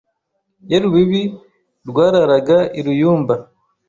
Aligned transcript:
Ye 0.69 0.77
Rubibi 0.83 1.21
rwararaga 1.89 2.57
i 2.79 2.81
Ruyumba 2.85 3.35